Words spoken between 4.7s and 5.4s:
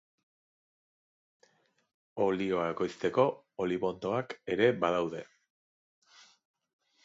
badaude.